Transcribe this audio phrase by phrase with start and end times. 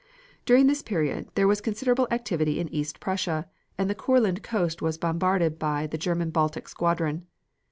[0.47, 4.97] During this period there was considerable activity in East Prussia, and the Courland coast was
[4.97, 7.27] bombarded by the German Baltic squadron.